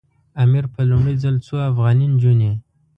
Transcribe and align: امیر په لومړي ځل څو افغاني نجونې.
امیر 0.43 0.65
په 0.73 0.81
لومړي 0.89 1.15
ځل 1.23 1.35
څو 1.47 1.55
افغاني 1.69 2.05
نجونې. 2.13 2.51